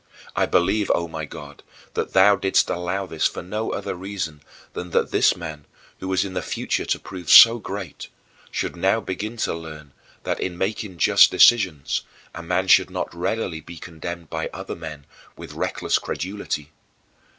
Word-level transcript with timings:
I 0.35 0.47
believe, 0.47 0.89
O 0.95 1.07
my 1.07 1.25
God, 1.25 1.61
that 1.93 2.13
thou 2.13 2.35
didst 2.35 2.71
allow 2.71 3.05
this 3.05 3.27
for 3.27 3.43
no 3.43 3.71
other 3.71 3.93
reason 3.93 4.41
than 4.73 4.89
that 4.89 5.11
this 5.11 5.35
man 5.35 5.65
who 5.99 6.07
was 6.07 6.25
in 6.25 6.33
the 6.33 6.41
future 6.41 6.85
to 6.85 6.97
prove 6.97 7.29
so 7.29 7.59
great 7.59 8.07
should 8.49 8.75
now 8.75 8.99
begin 8.99 9.37
to 9.37 9.53
learn 9.53 9.93
that, 10.23 10.39
in 10.39 10.57
making 10.57 10.97
just 10.97 11.29
decisions, 11.29 12.01
a 12.33 12.41
man 12.41 12.67
should 12.67 12.89
not 12.89 13.13
readily 13.13 13.61
be 13.61 13.77
condemned 13.77 14.31
by 14.31 14.49
other 14.51 14.75
men 14.75 15.05
with 15.37 15.53
reckless 15.53 15.99
credulity. 15.99 16.71